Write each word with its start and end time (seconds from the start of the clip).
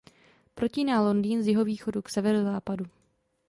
Protíná 0.55 1.01
Londýn 1.01 1.43
z 1.43 1.47
jihovýchodu 1.47 2.01
k 2.01 2.09
severozápadu. 2.09 2.85